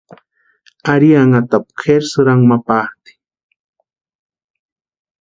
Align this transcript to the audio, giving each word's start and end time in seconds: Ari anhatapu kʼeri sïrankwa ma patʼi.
Ari 0.93 1.09
anhatapu 1.21 1.69
kʼeri 1.79 2.07
sïrankwa 2.11 2.47
ma 2.49 2.57
patʼi. 2.65 3.13